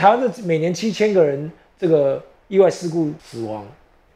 [0.00, 3.62] 台湾的每年七千个人这个意外事故死亡，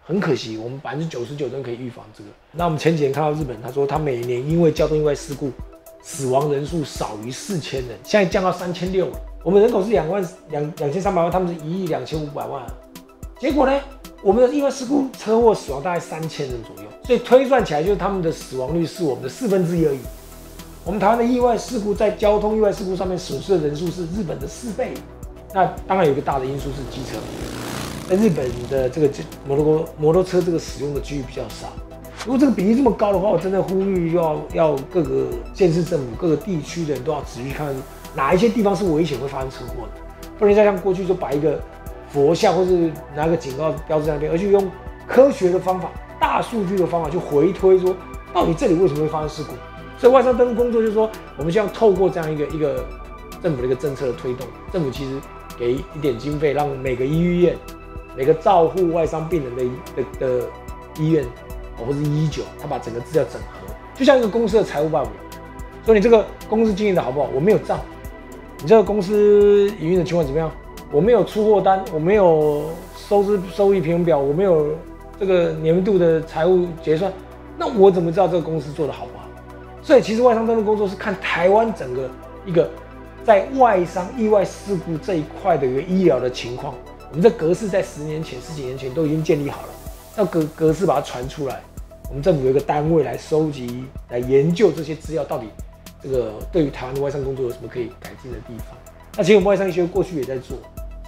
[0.02, 2.30] 很可惜，我们百分之九十九都可以预防这个。
[2.52, 5.50] 那我们前几天看到日本，他说他每年因为交通意外事故
[6.02, 9.10] 死亡人数少于四千人，现在降到三千六。
[9.42, 12.64] 我们人口是两万两两千三百万，他们是一亿两千五百万，
[13.38, 13.78] 结果呢，
[14.22, 19.98] 我们的意外事故车祸死亡大概三千人左右，所以推算起来就是他们的死亡率是我们的四分之一而已。
[20.82, 24.94] 我们台湾的意外事故在交通意外事故上面损失的人数是日本的四倍。
[25.54, 27.16] 那当然有一个大的因素是机车，
[28.08, 29.08] 在日本的这个
[29.46, 31.68] 摩托摩托车这个使用的几率比较少。
[32.26, 37.72] 如果这个比例这么高的话，我真的呼吁要要各个县市政府、各个地区的人都要仔细看
[38.16, 41.60] 哪一些地方是危险会发生车祸的，不能再像过去就摆一个
[42.08, 44.68] 佛像或是拿个警告标志在那边，而且用
[45.06, 47.94] 科学的方法、大数据的方法去回推说
[48.32, 49.52] 到底这里为什么会发生事故。
[49.98, 52.84] 所以外伤灯工作就是说，我们希望透过这样一个一个
[53.40, 55.12] 政府的一个政策的推动，政府其实
[55.58, 57.56] 给一点经费，让每个医院、
[58.16, 59.64] 每个照护外伤病人的
[59.96, 60.46] 的的
[60.98, 61.24] 医院，
[61.78, 65.12] 哦或是医九，他把整个资料整合，就像一个公司的财务报表，
[65.84, 67.28] 说你这个公司经营的好不好？
[67.34, 67.78] 我没有账，
[68.60, 70.50] 你这个公司营运的情况怎么样？
[70.92, 74.68] 我没有出货单，我没有收支收益平衡表，我没有
[75.18, 77.12] 这个年度的财务结算，
[77.58, 79.24] 那我怎么知道这个公司做的好不好？
[79.82, 82.08] 所以其实外伤登录工作是看台湾整个
[82.46, 82.70] 一个
[83.24, 86.74] 在外伤意外事故这一块的一个医疗的情况，
[87.10, 89.68] 我们这格式在十年前、十几年前都已经建立好了，
[90.16, 91.60] 要格格式把它传出来，
[92.08, 95.46] 我们政府有一个单位来收集、来研究这些资料，到底
[96.02, 98.76] 这个对于台湾的外伤工作有什么可以改进的地方？
[99.16, 100.58] 那其实我们外伤医学过去也在做，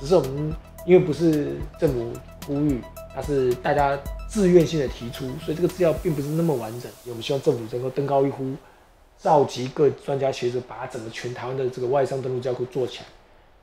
[0.00, 0.52] 只是我们
[0.86, 2.12] 因为不是政府
[2.46, 2.80] 呼吁，
[3.14, 3.98] 它是大家。
[4.28, 6.90] 自愿性的提出，所以这个资料并不是那么完整。
[7.06, 8.44] 我们希望政府能够登高一呼，
[9.18, 13.06] 召集各专家学者，把整个全台湾的这个外商登陆架构做起来。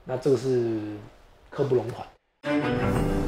[0.05, 0.79] 那这个是
[1.49, 3.22] 刻不容缓。